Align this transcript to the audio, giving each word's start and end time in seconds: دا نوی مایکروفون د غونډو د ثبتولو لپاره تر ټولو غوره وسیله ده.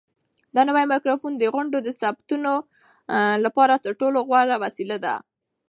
دا 0.55 0.61
نوی 0.69 0.85
مایکروفون 0.91 1.33
د 1.37 1.43
غونډو 1.53 1.77
د 1.83 1.89
ثبتولو 2.01 2.53
لپاره 3.45 3.73
تر 3.83 3.91
ټولو 3.99 4.17
غوره 4.27 4.55
وسیله 4.63 4.97
ده. 5.05 5.15